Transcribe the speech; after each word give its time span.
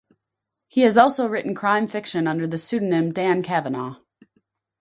He 0.67 0.81
has 0.81 0.97
also 0.97 1.27
written 1.27 1.53
crime 1.53 1.85
fiction 1.85 2.25
under 2.25 2.47
the 2.47 2.57
pseudonym 2.57 3.11
Dan 3.13 3.43
Kavanagh. 3.43 3.97